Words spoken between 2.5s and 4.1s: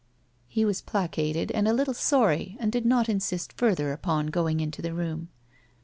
and did not insist further